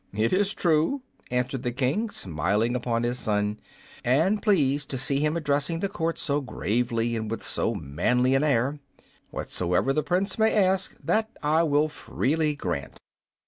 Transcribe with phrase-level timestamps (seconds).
[0.15, 3.59] "It is true," answered the King, smiling upon his son,
[4.03, 8.43] and pleased to see him addressing the court so gravely and with so manly an
[8.43, 8.79] air;
[9.29, 12.97] "whatsoever the Prince may ask, that will I freely grant."